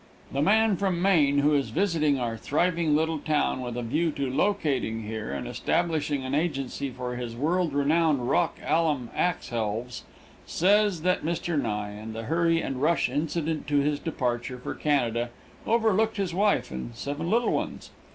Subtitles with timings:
[0.31, 4.31] The man from Maine, who is visiting our thriving little town with a view to
[4.31, 10.03] locating here and establishing an agency for his world renowned rock alum axe helves,
[10.47, 11.55] says that Mr.
[11.61, 15.29] Nye, in the hurry and rush incident to his departure for Canada,
[15.67, 17.91] overlooked his wife and seven little ones.